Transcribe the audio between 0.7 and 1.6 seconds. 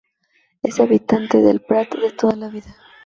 habitante de